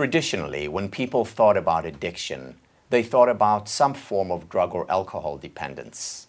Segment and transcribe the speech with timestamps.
[0.00, 2.56] Traditionally, when people thought about addiction,
[2.88, 6.26] they thought about some form of drug or alcohol dependence.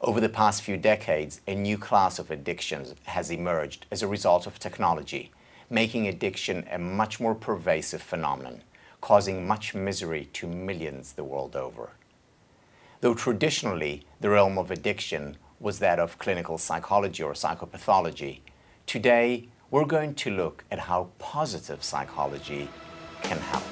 [0.00, 4.46] Over the past few decades, a new class of addictions has emerged as a result
[4.46, 5.30] of technology,
[5.68, 8.62] making addiction a much more pervasive phenomenon,
[9.02, 11.90] causing much misery to millions the world over.
[13.02, 18.40] Though traditionally the realm of addiction was that of clinical psychology or psychopathology,
[18.86, 22.70] today we're going to look at how positive psychology
[23.28, 23.64] can help.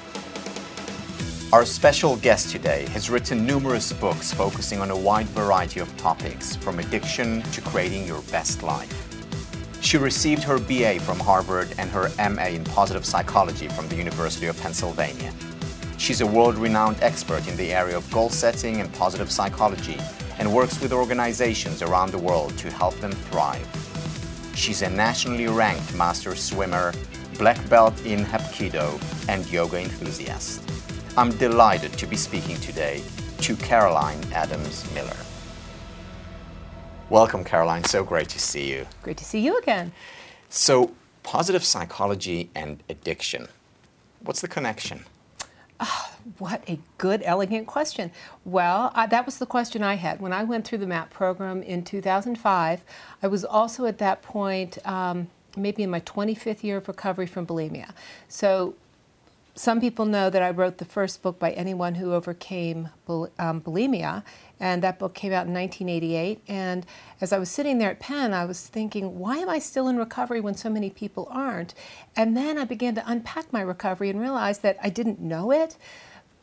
[1.53, 6.55] Our special guest today has written numerous books focusing on a wide variety of topics,
[6.55, 9.01] from addiction to creating your best life.
[9.79, 14.47] She received her BA from Harvard and her MA in positive psychology from the University
[14.47, 15.31] of Pennsylvania.
[15.97, 19.97] She's a world renowned expert in the area of goal setting and positive psychology
[20.39, 23.65] and works with organizations around the world to help them thrive.
[24.55, 26.93] She's a nationally ranked master swimmer,
[27.37, 28.99] black belt in Hapkido,
[29.29, 30.61] and yoga enthusiast.
[31.17, 33.03] I'm delighted to be speaking today
[33.39, 35.17] to Caroline Adams Miller.
[37.09, 37.83] Welcome, Caroline.
[37.83, 38.87] So great to see you.
[39.03, 39.91] Great to see you again.
[40.49, 40.93] So,
[41.23, 43.47] positive psychology and addiction.
[44.21, 45.05] What's the connection?
[45.79, 48.11] Oh, what a good, elegant question.
[48.45, 50.21] Well, uh, that was the question I had.
[50.21, 52.83] When I went through the MAPP program in 2005,
[53.21, 57.45] I was also at that point, um, maybe in my 25th year of recovery from
[57.45, 57.91] bulimia.
[58.27, 58.75] So
[59.57, 63.61] some people know that I wrote the first book by anyone who overcame bul um,
[63.61, 64.23] bulimia,
[64.59, 66.41] and that book came out in 1988.
[66.49, 66.85] And
[67.21, 69.97] as I was sitting there at Penn, I was thinking, why am I still in
[69.97, 71.73] recovery when so many people aren't?
[72.17, 75.77] And then I began to unpack my recovery and realized that I didn't know it,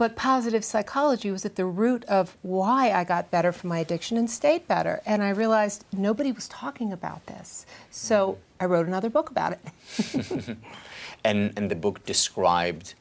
[0.03, 4.17] but positive psychology was at the root of why I got better from my addiction
[4.17, 5.01] and stayed better.
[5.07, 7.67] And I realized nobody was talking about this.
[7.93, 10.57] So I wrote another book about it.
[11.25, 12.95] and, and the book described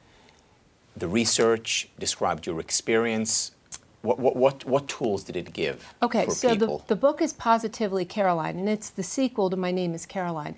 [0.96, 3.52] the research, described your experience.
[4.04, 5.96] What, what, what, what tools did it give?
[6.04, 6.78] Okay, so people?
[6.88, 10.56] the, the book is Positively Caroline, and it's the sequel to My Name is Caroline.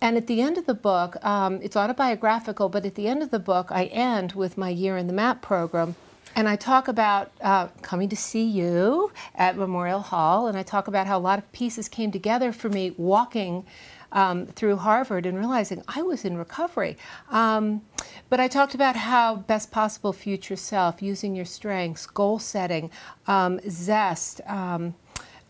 [0.00, 3.30] And at the end of the book, um, it's autobiographical, but at the end of
[3.30, 5.96] the book, I end with my year in the MAPP program.
[6.36, 10.86] And I talk about uh, coming to see you at Memorial Hall, and I talk
[10.86, 13.64] about how a lot of pieces came together for me walking
[14.12, 16.96] um, through Harvard and realizing I was in recovery.
[17.30, 17.82] Um,
[18.30, 22.90] but I talked about how best possible future self, using your strengths, goal setting,
[23.26, 24.94] um, zest, um,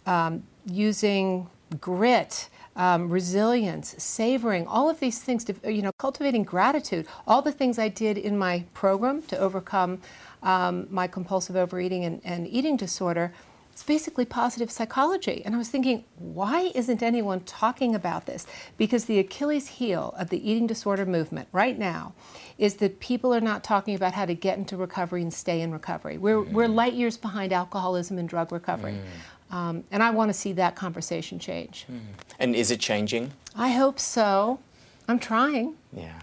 [0.06, 1.48] um, using
[1.80, 2.48] grit.
[2.78, 7.76] Um, resilience, savoring, all of these things, to, you know, cultivating gratitude, all the things
[7.76, 9.98] I did in my program to overcome
[10.42, 13.32] my compulsive overeating and, and eating disorder,
[13.72, 15.42] it's basically positive psychology.
[15.44, 18.46] And I was thinking, why isn't anyone talking about this?
[18.76, 22.12] Because the Achilles heel of the eating disorder movement right now
[22.58, 25.70] is that people are not talking about how to get into recovery and stay in
[25.72, 26.18] recovery.
[26.18, 26.52] We're, mm.
[26.52, 28.94] we're light years behind alcoholism and drug recovery.
[28.94, 29.02] Mm.
[29.50, 31.86] Um, and I want to see that conversation change.
[31.90, 32.00] Mm.
[32.38, 33.32] And is it changing?
[33.56, 34.60] I hope so.
[35.08, 35.74] I'm trying.
[35.92, 36.20] Yeah.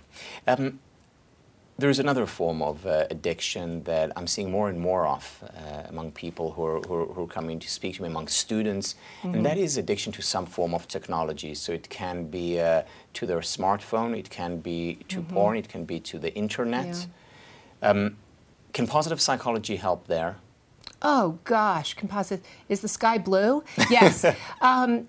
[0.47, 0.79] Um,
[1.77, 6.11] there's another form of uh, addiction that I'm seeing more and more of uh, among
[6.11, 9.35] people who are, who, are, who are, coming to speak to me, among students, mm-hmm.
[9.35, 11.53] and that is addiction to some form of technology.
[11.53, 12.83] So it can be uh,
[13.15, 15.33] to their smartphone, it can be to mm-hmm.
[15.33, 17.07] porn, it can be to the internet.
[17.81, 17.89] Yeah.
[17.89, 18.17] Um,
[18.71, 20.37] can positive psychology help there?
[21.07, 22.43] Oh gosh, composite.
[22.67, 23.63] Is the sky blue?
[23.91, 24.25] Yes.
[24.61, 25.07] um,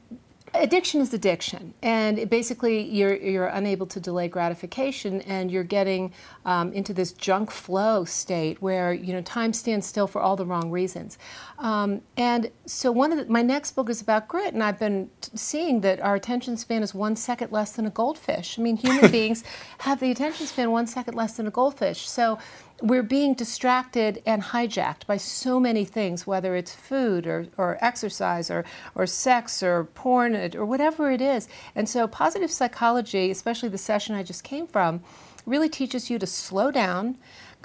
[0.52, 6.12] addiction is addiction, and basically you're you're unable to delay gratification, and you're getting
[6.44, 10.44] um, into this junk flow state where you know time stands still for all the
[10.44, 11.16] wrong reasons.
[11.58, 15.08] Um, and so one of the, my next book is about grit, and I've been
[15.34, 18.58] seeing that our attention span is one second less than a goldfish.
[18.58, 19.44] I mean, human beings
[19.78, 22.06] have the attention span one second less than a goldfish.
[22.06, 22.38] So
[22.82, 28.50] we're being distracted and hijacked by so many things, whether it's food or, or exercise
[28.50, 28.64] or,
[28.94, 31.48] or sex or porn or whatever it is.
[31.74, 35.02] And so, positive psychology, especially the session I just came from,
[35.46, 37.16] really teaches you to slow down,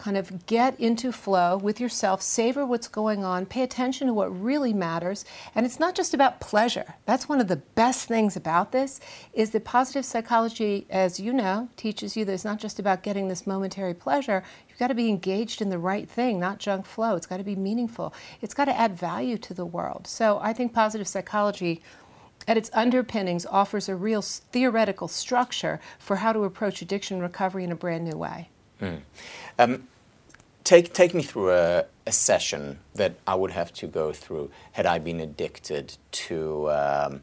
[0.02, 4.30] kind of get into flow with yourself, savor what's going on, pay attention to what
[4.42, 5.24] really matters.
[5.54, 6.96] And it's not just about pleasure.
[7.06, 9.00] That's one of the best things about this
[9.34, 13.28] is that positive psychology, as you know, teaches you that it's not just about getting
[13.28, 14.44] this momentary pleasure.
[14.68, 17.16] You've got to be engaged in the right thing, not junk flow.
[17.16, 18.12] It's got to be meaningful.
[18.42, 20.08] It's got to add value to the world.
[20.08, 21.84] So I think positive psychology
[22.48, 27.72] at its underpinnings offers a real theoretical structure for how to approach addiction recovery in
[27.72, 28.50] a brand new way.
[28.82, 29.02] Mm.
[29.60, 29.88] Um,
[30.64, 34.86] take, take me through a, a, session that I would have to go through had
[34.86, 37.22] I been addicted to um,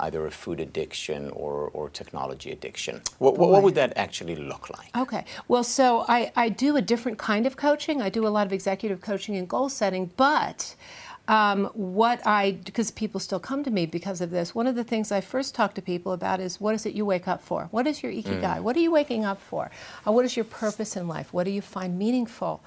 [0.00, 3.02] either a food addiction or, or technology addiction.
[3.18, 4.96] What, what, would that actually look like?
[4.96, 5.24] Okay.
[5.48, 8.02] Well, so I, I do a different kind of coaching.
[8.02, 10.74] I do a lot of executive coaching and goal setting, but
[11.28, 14.84] um, what I, because people still come to me because of this, one of the
[14.84, 17.68] things I first talk to people about is what is it you wake up for?
[17.70, 18.58] What is your ikigai?
[18.58, 18.60] Mm.
[18.60, 19.70] What are you waking up for?
[20.06, 21.32] Uh, what is your purpose in life?
[21.32, 22.62] What do you find meaningful?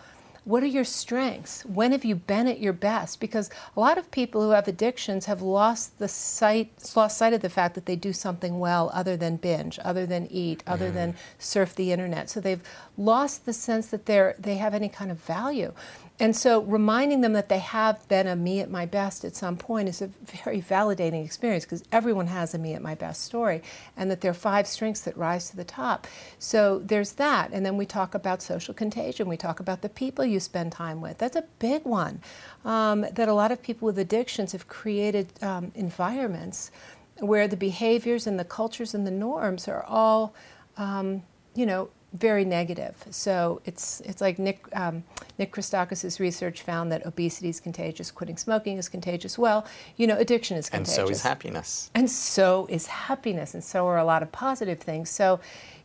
[0.46, 1.64] What are your strengths?
[1.66, 3.20] When have you been at your best?
[3.20, 7.42] Because a lot of people who have addictions have lost the sight, lost sight of
[7.42, 10.96] the fact that they do something well other than binge, other than eat, other mm.
[10.96, 12.30] than surf the internet.
[12.30, 12.64] So they've
[12.98, 15.74] lost the sense that they're they have any kind of value.
[16.22, 19.56] And so reminding them that they have been a me at my best at some
[19.56, 20.08] point is a
[20.44, 23.62] very validating experience because everyone has a me at my best story
[23.96, 26.08] and that there are five strengths that rise to the top.
[26.38, 27.52] So there's that.
[27.54, 29.30] And then we talk about social contagion.
[29.30, 31.18] We talk about the people you spend time with.
[31.20, 32.22] That's a big one.
[32.66, 36.72] Um, that a lot of people with addictions have created um, environments
[37.20, 40.34] where the behaviors and the cultures and the norms are all,
[40.76, 41.24] um,
[41.56, 42.96] you know, very negative.
[43.12, 45.04] So it's it's like Nick um,
[45.38, 49.38] Nick Christakis' research found that obesity is contagious, quitting smoking is contagious.
[49.38, 49.66] Well,
[49.98, 50.98] you know, addiction is contagious.
[50.98, 51.92] And so is happiness.
[51.94, 55.10] And so is happiness, and so are a lot of positive things.
[55.10, 55.40] So,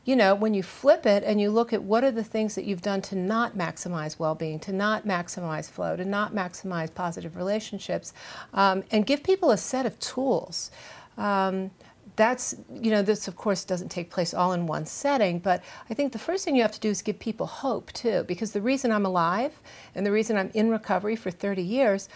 [0.04, 2.64] you know, when you flip it and you look at what are the things that
[2.64, 8.14] you've done to not maximize well-being, to not maximize flow, to not maximize positive relationships,
[8.54, 10.70] um, and give people a set of tools.
[11.18, 11.70] Um,
[12.16, 15.94] that's, you know, this of course doesn't take place all in one setting, but I
[15.94, 18.60] think the first thing you have to do is give people hope too, because the
[18.60, 19.60] reason I'm alive
[19.94, 22.08] and the reason I'm in recovery for 30 years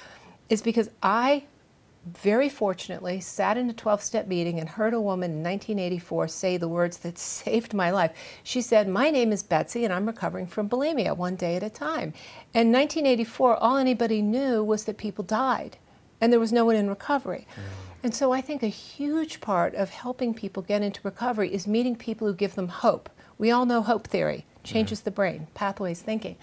[0.48, 1.44] is because I
[2.06, 6.56] very fortunately sat in a 12 step meeting and heard a woman in 1984 say
[6.56, 8.12] the words that saved my life.
[8.42, 11.70] She said, My name is Betsy and I'm recovering from bulimia one day at a
[11.70, 12.14] time.
[12.54, 15.76] In 1984, all anybody knew was that people died
[16.20, 17.46] and there was no one in recovery.
[17.54, 17.87] Mm.
[18.02, 21.96] And so I think a huge part of helping people get into recovery is meeting
[21.96, 23.10] people who give them hope.
[23.38, 25.04] We all know hope theory changes mm-hmm.
[25.04, 26.36] the brain, pathways thinking.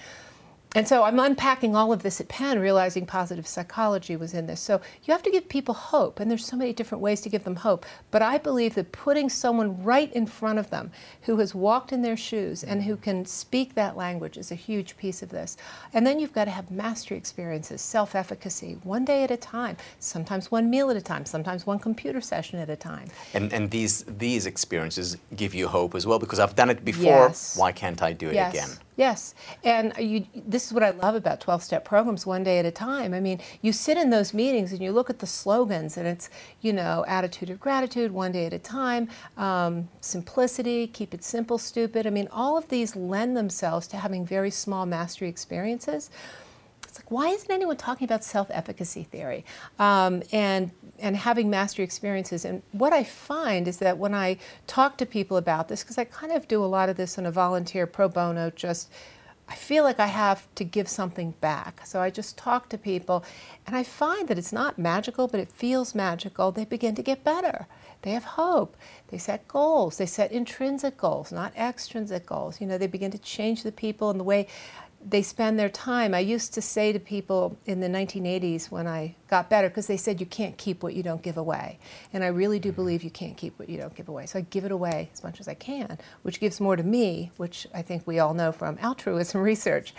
[0.76, 4.60] And so I'm unpacking all of this at Penn, realizing positive psychology was in this.
[4.60, 7.46] So you have to give people hope, and there's so many different ways to give
[7.46, 7.86] them hope.
[8.12, 10.92] But I believe that putting someone right in front of them
[11.22, 14.98] who has walked in their shoes and who can speak that language is a huge
[14.98, 15.56] piece of this.
[15.94, 19.78] And then you've got to have mastery experiences, self efficacy, one day at a time,
[20.00, 23.08] sometimes one meal at a time, sometimes one computer session at a time.
[23.34, 27.28] And, and these, these experiences give you hope as well because I've done it before.
[27.30, 27.56] Yes.
[27.58, 28.54] Why can't I do it yes.
[28.54, 28.78] again?
[28.98, 32.66] Yes, and you, this is what I love about 12 step programs, one day at
[32.66, 33.14] a time.
[33.14, 36.30] I mean, you sit in those meetings and you look at the slogans, and it's,
[36.62, 41.58] you know, attitude of gratitude, one day at a time, um, simplicity, keep it simple,
[41.58, 42.08] stupid.
[42.08, 46.10] I mean, all of these lend themselves to having very small mastery experiences
[46.96, 49.44] it's like why isn't anyone talking about self-efficacy theory
[49.80, 52.46] um, and and having mastery experiences.
[52.46, 54.38] And what i find is that when i
[54.68, 57.26] talk to people about this because i kind of do a lot of this on
[57.26, 58.90] a volunteer pro bono just
[59.48, 61.82] i feel like i have to give something back.
[61.86, 63.24] So i just talk to people
[63.68, 66.52] and i find that it's not magical but it feels magical.
[66.52, 67.68] They begin to get better.
[68.02, 68.78] They have hope.
[69.08, 69.98] They set goals.
[69.98, 72.62] They set intrinsic goals not extrinsic goals.
[72.62, 74.48] You know they begin to change the people and the way
[75.08, 76.14] they spend their time.
[76.14, 79.98] I used to say to people in the 1980s when I got better, because they
[79.98, 81.78] said you can't keep what you don't give away.
[82.12, 84.26] And I really do believe you can't keep what you don't give away.
[84.26, 87.32] So I give it away as much as I can, which gives more to me,
[87.38, 89.94] which I think we all know from altruism research.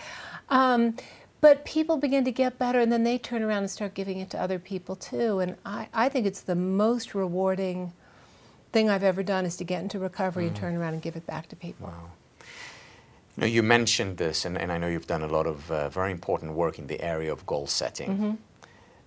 [0.49, 0.97] Um,
[1.39, 4.29] but people begin to get better and then they turn around and start giving it
[4.31, 5.39] to other people too.
[5.39, 7.93] And I, I think it's the most rewarding
[8.73, 10.47] thing I've ever done is to get into recovery mm.
[10.47, 11.87] and turn around and give it back to people.
[11.87, 12.09] Wow.
[13.37, 16.11] You, you mentioned this, and, and, I know you've done a lot of uh, very
[16.11, 18.09] important work in the area of goal setting.
[18.09, 18.33] Mm-hmm.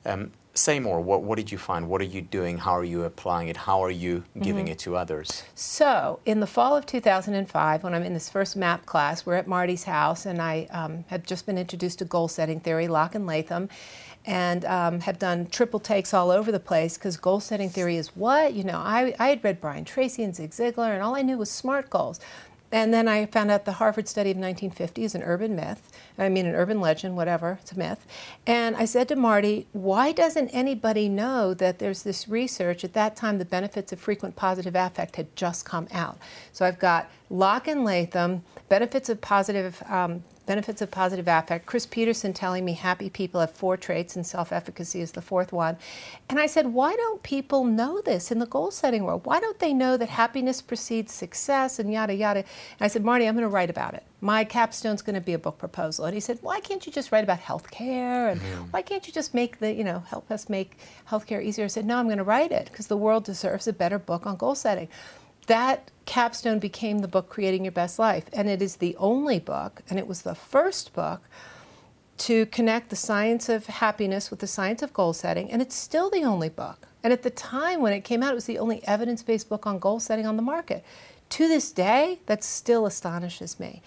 [0.06, 1.00] Um, say more.
[1.00, 1.88] What, what, did you find?
[1.88, 2.58] What are you doing?
[2.58, 3.56] How are you applying it?
[3.56, 4.72] How are you giving mm-hmm.
[4.72, 5.42] it to others?
[5.54, 9.46] So, in the fall of 2005, when I'm in this first MAPP class, we're at
[9.46, 13.26] Marty's house, and I um, had just been introduced to goal setting theory, Locke and
[13.26, 13.68] Latham,
[14.26, 18.14] and um, have done triple takes all over the place because goal setting theory is
[18.14, 18.52] what?
[18.52, 21.38] You know, I, I had read Brian Tracy and Zig Ziglar, and all I knew
[21.38, 22.20] was SMART goals.
[22.72, 25.90] And then I found out the Harvard study of 1950 is an urban myth.
[26.18, 28.06] I mean, an urban legend, whatever, it's a myth.
[28.46, 32.84] And I said to Marty, why doesn't anybody know that there's this research?
[32.84, 36.18] At that time, the benefits of frequent positive affect had just come out.
[36.52, 41.64] So I've got Locke and Latham, benefits of positive um, benefits of positive affect.
[41.64, 45.52] Chris Peterson telling me happy people have four traits and self efficacy is the fourth
[45.52, 45.76] one.
[46.28, 49.25] And I said, why don't people know this in the goal setting world?
[49.25, 52.40] Why don't they know that happiness precedes success and yada yada?
[52.40, 54.02] And I said, Marty, I'm going to write about it.
[54.21, 56.04] My capstone's going to be a book proposal.
[56.07, 58.33] And he said, why can't you just write about healthcare?
[58.33, 58.62] And mm-hmm.
[58.73, 60.78] why can't you just make the, you know, help us make
[61.09, 61.66] healthcare easier?
[61.66, 64.26] I said, no, I'm going to write it because the world deserves a better book
[64.26, 64.88] on goal setting
[65.47, 68.25] that capstone became the book Creating Your Best Life.
[68.32, 71.23] And it is the only book, and it was the first book
[72.18, 75.50] to connect the science of happiness with the science of goal setting.
[75.50, 76.88] And it's still the only book.
[77.02, 79.66] And at the time when it came out, it was the only evidence based book
[79.66, 80.85] on goal setting on the market.
[81.30, 83.80] To this day, that still astonishes me.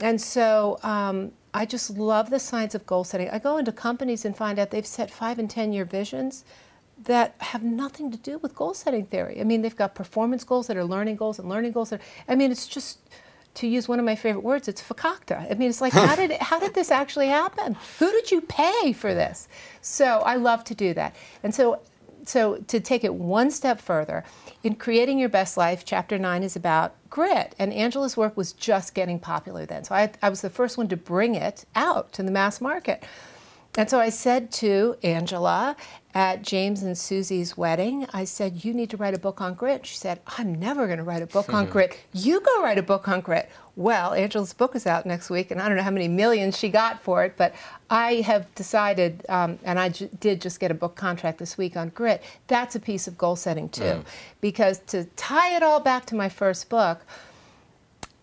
[0.00, 3.30] And so um, I just love the science of goal setting.
[3.30, 6.44] I go into companies and find out they've set five and 10 year visions
[7.04, 9.40] that have nothing to do with goal setting theory.
[9.40, 11.90] I mean, they've got performance goals that are learning goals and learning goals.
[11.90, 12.98] That are, I mean, it's just
[13.54, 15.50] to use one of my favorite words, it's fakakta.
[15.50, 17.76] I mean, it's like, how did how did this actually happen?
[17.98, 19.48] Who did you pay for this?
[19.80, 21.14] So I love to do that.
[21.42, 21.80] And so,
[22.24, 24.24] so to take it one step further,
[24.62, 28.94] in creating your best life, chapter nine is about grit, and Angela's work was just
[28.94, 29.84] getting popular then.
[29.84, 33.04] So I, I was the first one to bring it out to the mass market.
[33.76, 35.76] And so I said to Angela
[36.14, 39.86] at James and Susie's wedding, I said, You need to write a book on grit.
[39.86, 41.98] She said, I'm never going to write a book on grit.
[42.12, 43.48] You go write a book on grit.
[43.76, 46.68] Well, Angela's book is out next week, and I don't know how many millions she
[46.68, 47.54] got for it, but
[47.88, 51.74] I have decided, um, and I j- did just get a book contract this week
[51.74, 52.22] on grit.
[52.48, 53.82] That's a piece of goal setting, too.
[53.82, 54.04] Mm.
[54.42, 57.00] Because to tie it all back to my first book,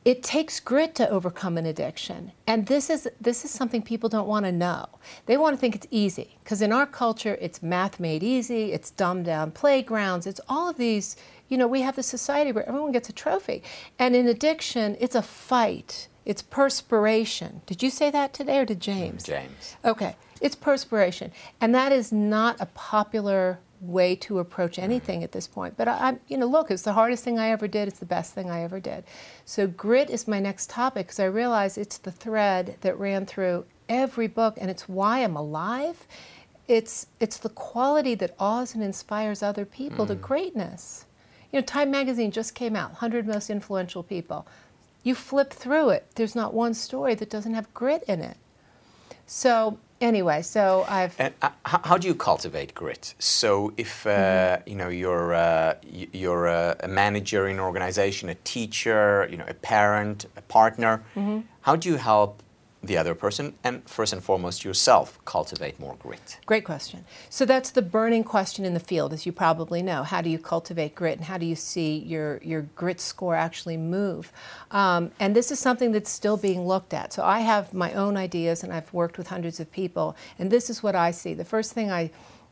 [0.10, 2.32] it takes grit to overcome an addiction.
[2.48, 4.88] And this is this is something people don't want to know.
[5.28, 8.90] They want to think it's easy because in our culture it's math made easy it's
[8.90, 11.16] dumbed down playgrounds it's all of these
[11.48, 13.62] you know we have the society where everyone gets a trophy.
[14.00, 16.08] And in addiction it's a fight.
[16.26, 17.62] It's perspiration.
[17.68, 19.22] Did you say that today or did james?
[19.22, 19.78] James.
[19.86, 21.32] Okay it's perspiration.
[21.62, 25.78] And that is not a popular way to approach anything at this point.
[25.78, 27.88] But I, am you know, look, it's the hardest thing I ever did.
[27.88, 29.04] It's the best thing I ever did.
[29.46, 33.66] So grit is my next topic because I realize it's the thread that ran through
[33.88, 36.08] every book, and it's why I'm alive.
[36.68, 40.10] It's it's the quality that awes and inspires other people mm.
[40.10, 41.06] to greatness.
[41.52, 44.46] You know, Time Magazine just came out, 100 most influential people.
[45.02, 48.38] You flip through it, there's not one story that doesn't have grit in it.
[49.26, 51.16] So anyway, so I've.
[51.20, 53.14] And uh, how do you cultivate grit?
[53.20, 54.70] So if uh, mm-hmm.
[54.70, 59.54] you know you're uh, you're a manager in an organization, a teacher, you know, a
[59.54, 61.40] parent, a partner, mm-hmm.
[61.62, 62.44] how do you help
[62.82, 66.38] the other person and first and foremost yourself cultivate more grit?
[66.46, 67.04] Great question.
[67.30, 70.04] So that's the burning question in the field, as you probably know.
[70.04, 73.78] How do you cultivate grit and how do you see your, your grit score actually
[73.78, 74.32] move?
[74.72, 77.12] Um, and this is something that's still being looked at.
[77.12, 80.70] So I have my own ideas and I've worked with hundreds of people, and this
[80.70, 81.34] is what I see.
[81.34, 82.12] The first thing I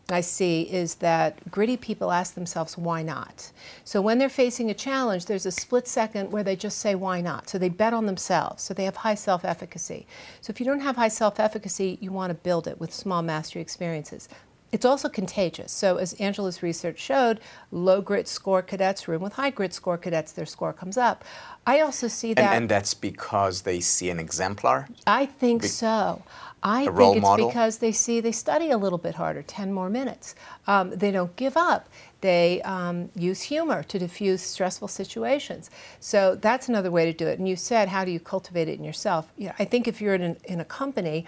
[0.09, 3.51] I see is that gritty people ask themselves, why not?
[3.83, 7.19] So when they're facing a challenge, there's a split second where they just say, why
[7.19, 7.49] not?
[7.49, 8.63] So they bet on themselves.
[8.63, 10.07] So they have high self efficacy.
[10.39, 13.21] So if you don't have high self efficacy, you want to build it with small
[13.21, 14.29] mastery experiences.
[14.71, 15.71] It's also contagious.
[15.71, 17.39] So, as Angela's research showed,
[17.71, 21.23] low grit score cadets room with high grit score cadets, their score comes up.
[21.65, 22.53] I also see that.
[22.53, 24.89] And, and that's because they see an exemplar?
[25.05, 26.21] I think Be- so.
[26.63, 27.47] I think it's model?
[27.47, 30.35] because they see they study a little bit harder, 10 more minutes.
[30.65, 31.87] Um, they don't give up.
[32.21, 35.69] They um, use humor to diffuse stressful situations.
[35.99, 37.37] So that's another way to do it.
[37.37, 39.31] And you said, how do you cultivate it in yourself?
[39.37, 41.25] You know, I think if you're in, an, in a company,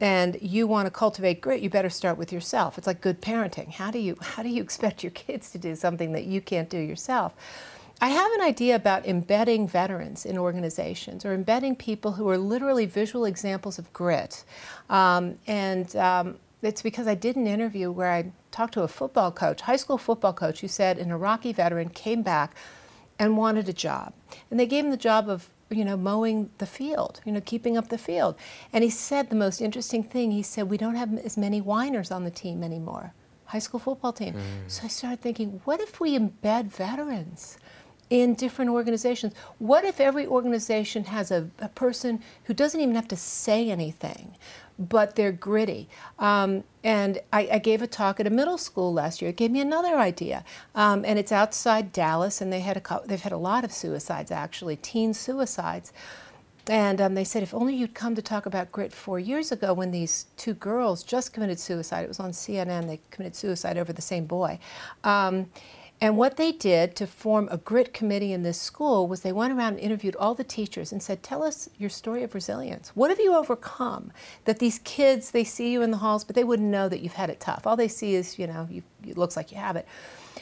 [0.00, 2.78] and you want to cultivate grit, you better start with yourself.
[2.78, 3.70] It's like good parenting.
[3.70, 6.70] How do you how do you expect your kids to do something that you can't
[6.70, 7.34] do yourself?
[8.02, 12.86] I have an idea about embedding veterans in organizations or embedding people who are literally
[12.86, 14.44] visual examples of grit.
[14.88, 19.30] Um, and um, it's because I did an interview where I talked to a football
[19.30, 22.54] coach, high school football coach, who said an Iraqi veteran came back
[23.18, 24.14] and wanted a job.
[24.50, 27.76] And they gave him the job of you know, mowing the field, you know, keeping
[27.76, 28.34] up the field.
[28.72, 30.32] And he said the most interesting thing.
[30.32, 33.12] He said, We don't have as many whiners on the team anymore,
[33.44, 34.34] high school football team.
[34.34, 34.38] Mm.
[34.66, 37.56] So I started thinking, what if we embed veterans?
[38.10, 39.32] In different organizations.
[39.58, 44.34] What if every organization has a, a person who doesn't even have to say anything,
[44.78, 45.88] but they're gritty?
[46.18, 49.30] Um, and I, I, gave a talk at a middle school last year.
[49.30, 53.20] It gave me another idea, um, and it's outside Dallas, and they had a, they've
[53.20, 55.92] had a lot of suicides actually, teen suicides.
[56.68, 59.72] And um, they said, if only you'd come to talk about grit four years ago
[59.72, 62.04] when these two girls just committed suicide.
[62.04, 62.86] It was on CNN.
[62.86, 64.58] They committed suicide over the same boy.
[65.02, 65.48] Um,
[66.02, 69.52] And what they did to form a grit committee in this school was they went
[69.52, 72.90] around and interviewed all the teachers and said, Tell us your story of resilience.
[72.94, 74.10] What have you overcome?
[74.46, 77.12] That these kids, they see you in the halls, but they wouldn't know that you've
[77.12, 77.66] had it tough.
[77.66, 79.86] All they see is, you know, you, it looks like you have it.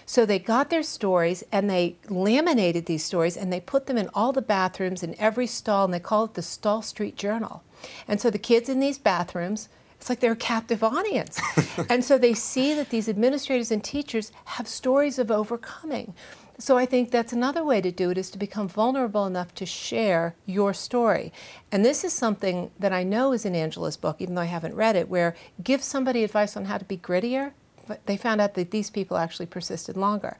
[0.06, 4.08] So they got their stories and they laminated these stories and they put them in
[4.14, 7.62] all the bathrooms in every stall and they call it the Stall Street Journal.
[8.06, 9.68] And so the kids in these bathrooms,
[9.98, 11.40] it's like they're a captive audience.
[11.90, 16.14] and so they see that these administrators and teachers have stories of overcoming.
[16.60, 19.66] So I think that's another way to do it is to become vulnerable enough to
[19.66, 21.32] share your story.
[21.70, 24.74] And this is something that I know is in Angela's book, even though I haven't
[24.74, 27.52] read it, where give somebody advice on how to be grittier.
[27.86, 30.36] But they found out that these people actually persisted longer.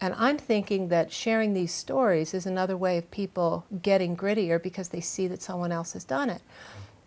[0.00, 4.88] And I'm thinking that sharing these stories is another way of people getting grittier because
[4.88, 6.42] they see that someone else has done it.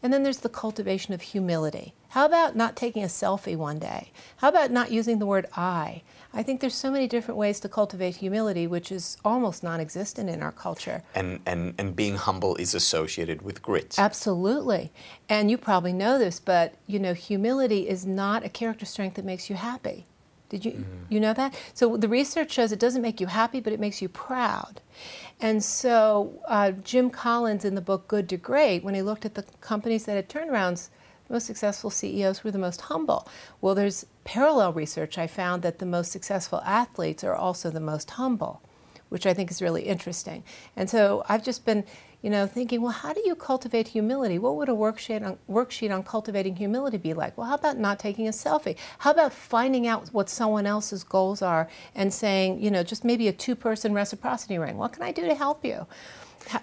[0.04, 1.94] And then there's the cultivation of humility.
[2.10, 4.12] How about not taking a selfie one day?
[4.38, 6.04] How about not using the word I?
[6.34, 10.30] I think there's so many different ways to cultivate humility, which is almost non existent
[10.30, 11.04] in our culture.
[11.16, 13.96] And, and, and being humble is associated with grit.
[13.98, 14.92] Absolutely.
[15.30, 19.26] And you probably know this, but you know, humility is not a character strength that
[19.26, 20.06] makes you happy.
[20.54, 21.06] Did you mm-hmm.
[21.10, 21.56] you know that?
[21.74, 24.82] So the research shows it doesn't make you happy, but it makes you proud.
[25.42, 29.34] And so uh, Jim Collins in the book Good to Great, when he looked at
[29.34, 30.90] the companies that had turnarounds,
[31.28, 33.28] the most successful CEOs were the most humble.
[33.62, 38.12] Well, there's parallel research I found that the most successful athletes are also the most
[38.12, 38.62] humble,
[39.10, 40.44] which I think is really interesting.
[40.76, 41.84] And so I've just been
[42.24, 44.40] you know, thinking, well, how do you cultivate humility?
[44.40, 47.38] What would a worksheet on, worksheet on cultivating humility be like?
[47.38, 48.78] Well, how about not taking a selfie?
[49.00, 53.28] How about finding out what someone else's goals are and saying, you know, just maybe
[53.28, 54.78] a two-person reciprocity ring.
[54.78, 55.86] What can I do to help you?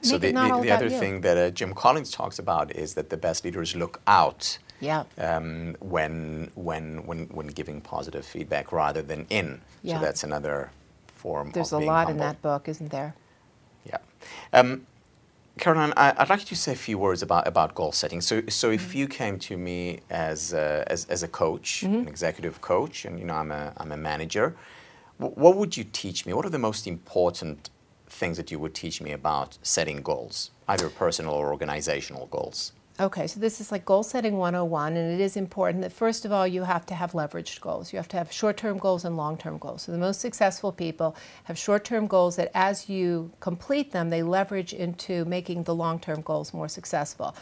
[0.02, 0.98] So the, the, the other you.
[0.98, 5.04] thing that uh, Jim Collins talks about is that the best leaders look out yeah.
[5.18, 9.60] Um, when, when, when, when giving positive feedback rather than in.
[9.82, 9.96] Yeah.
[9.98, 10.70] So that's another
[11.06, 12.12] form There's a lot humble.
[12.12, 13.14] in that book, isn't there?
[13.84, 13.98] Yeah.
[14.54, 14.86] Um,
[15.58, 18.20] Caroline, I, would like you to say a few words about, about goal setting.
[18.20, 18.98] So, so if mm-hmm.
[18.98, 21.96] you came to me as a, as, as a coach, mm-hmm.
[21.96, 24.56] an executive coach, and you know I'm a, I'm a manager,
[25.18, 26.32] what would you teach me?
[26.32, 27.68] What are the most important
[28.06, 32.72] things that you would teach me about setting goals, either personal or organizational goals?
[32.98, 36.32] Okay, so this is like goal setting 101, and it is important that first of
[36.32, 37.92] all, you have to have leveraged goals.
[37.92, 39.82] You have to have short term goals and long term goals.
[39.82, 44.22] So the most successful people have short term goals that as you complete them, they
[44.22, 47.34] leverage into making the long term goals more successful.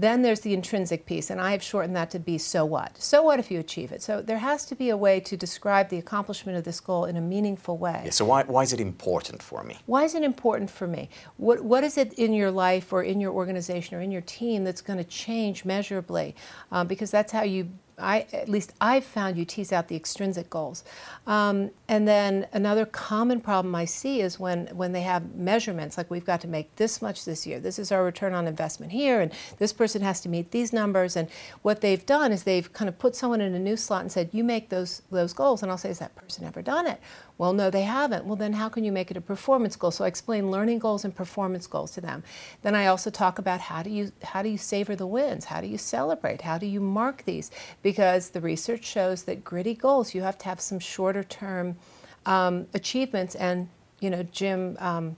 [0.00, 2.96] Then there's the intrinsic piece, and I have shortened that to be so what?
[2.98, 4.00] So what if you achieve it?
[4.00, 7.18] So there has to be a way to describe the accomplishment of this goal in
[7.18, 8.00] a meaningful way.
[8.06, 9.76] Yeah, so why, why is it important for me?
[9.84, 11.10] Why is it important for me?
[11.36, 14.64] What, what is it in your life or in your organization or in your team
[14.64, 16.34] that's going to change measurably?
[16.72, 17.68] Um, because that's how you
[18.00, 20.84] I, at least I've found you tease out the extrinsic goals.
[21.26, 26.10] Um, and then another common problem I see is when, when they have measurements, like
[26.10, 29.20] we've got to make this much this year, this is our return on investment here,
[29.20, 31.16] and this person has to meet these numbers.
[31.16, 31.28] And
[31.62, 34.30] what they've done is they've kind of put someone in a new slot and said,
[34.32, 35.62] you make those, those goals.
[35.62, 37.00] And I'll say, has that person ever done it?
[37.40, 38.26] Well, no, they haven't.
[38.26, 39.92] Well, then how can you make it a performance goal?
[39.92, 42.22] So I explain learning goals and performance goals to them.
[42.60, 45.46] Then I also talk about how do you how do you savor the wins?
[45.46, 46.42] How do you celebrate?
[46.42, 47.50] How do you mark these?
[47.82, 51.78] Because the research shows that gritty goals, you have to have some shorter term
[52.26, 53.34] um, achievements.
[53.36, 55.16] And you know, Jim um,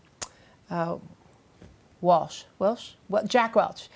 [0.71, 0.99] uh,
[2.01, 3.89] Walsh, Welsh, well, Jack Welch,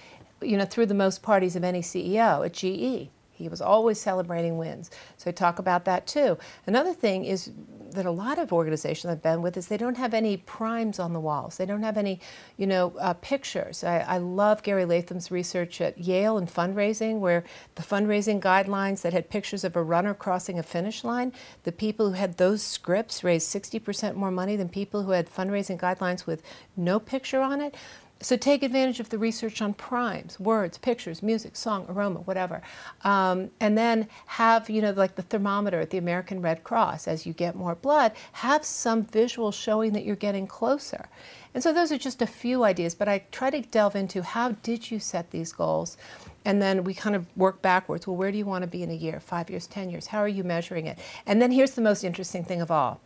[0.42, 3.08] you know, threw the most parties of any CEO at GE.
[3.36, 4.90] He was always celebrating wins.
[5.16, 6.38] So I talk about that too.
[6.66, 7.52] Another thing is
[7.96, 11.12] that a lot of organizations I've been with is they don't have any primes on
[11.12, 11.56] the walls.
[11.56, 12.20] They don't have any,
[12.56, 13.82] you know, uh, pictures.
[13.82, 19.12] I, I, love Gary Latham's research at Yale in fundraising, where the fundraising guidelines that
[19.12, 21.32] had pictures of a runner crossing a finish line,
[21.64, 25.78] the people who had those scripts raised 60% more money than people who had fundraising
[25.78, 26.42] guidelines with
[26.76, 27.74] no picture on it.
[28.20, 32.62] So take advantage of the research on primes, words, pictures, music, song, aroma, whatever.
[33.04, 37.26] Um, and then have, you know, like the thermometer at the American Red Cross, as
[37.26, 41.08] you get more blood, have some visual showing that you're getting closer.
[41.52, 44.52] And so those are just a few ideas, but I try to delve into how
[44.52, 45.98] did you set these goals?
[46.44, 48.06] And then we kind of work backwards.
[48.06, 50.06] Well, where do you want to be in a year, five years, 10 years?
[50.06, 50.98] How are you measuring it?
[51.26, 53.00] And then here's the most interesting thing of all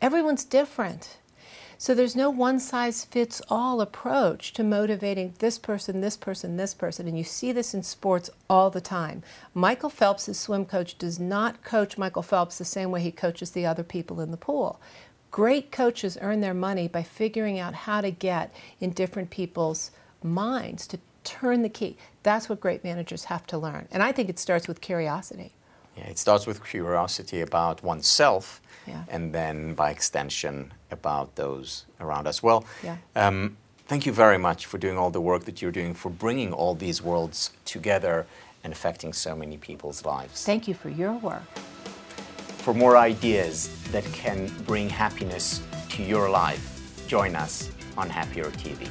[0.00, 1.18] everyone's different.
[1.84, 6.72] So there's no one size fits all approach to motivating this person, this person, this
[6.72, 7.06] person.
[7.06, 9.22] And you see this in sports all the time.
[9.52, 13.66] Michael Phelps' swim coach does not coach Michael Phelps the same way he coaches the
[13.66, 14.80] other people in the pool.
[15.30, 19.90] Great coaches earn their money by figuring out how to get in different people's
[20.22, 21.98] minds to turn the key.
[22.22, 23.88] That's what great managers have to learn.
[23.90, 25.52] And I think it starts with curiosity.
[25.96, 29.04] Yeah, it starts with curiosity about oneself, Yeah.
[29.08, 32.42] and then by extension about those around us.
[32.42, 32.96] Well, Yeah.
[33.16, 36.52] um, thank you very much for doing all the work that you're doing, for bringing
[36.52, 38.26] all these worlds together
[38.62, 40.44] and affecting so many people's lives.
[40.44, 41.42] Thank you for your work.
[42.58, 46.64] For more ideas that can bring happiness to your life,
[47.06, 48.88] join us on Happier TV.